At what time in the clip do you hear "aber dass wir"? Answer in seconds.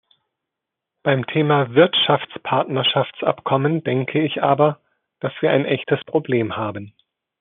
4.41-5.51